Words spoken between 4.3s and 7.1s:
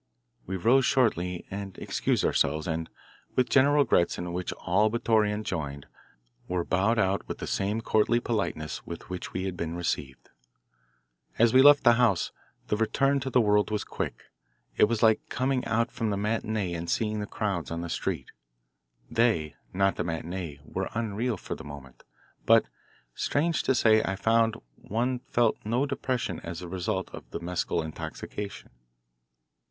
which all but Torreon joined, were bowed